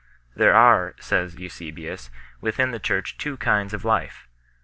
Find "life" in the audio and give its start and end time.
3.85-4.27